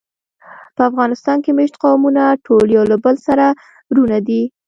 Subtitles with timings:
[0.75, 3.45] په افغانستان کې مېشت قومونه ټول یو له بله سره
[3.91, 4.41] وروڼه دي.